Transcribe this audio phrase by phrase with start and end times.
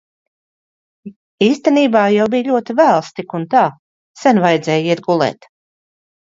[1.47, 3.67] Īstenībā jau bija ļoti vēls tik un tā.
[4.23, 5.49] Sen vajadzēja iet gulēt.